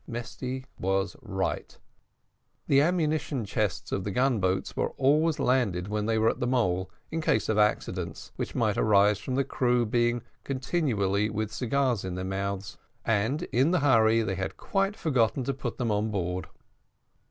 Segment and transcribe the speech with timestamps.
[0.07, 1.77] Mesty was right
[2.65, 6.47] the ammunition chests of the gun boats were always landed when they were at the
[6.47, 12.03] mole, in case of accidents, which might arise from the crew being continually with cigars
[12.03, 16.09] in their mouths, and in the hurry they had quite forgotten to put them on
[16.09, 16.47] board.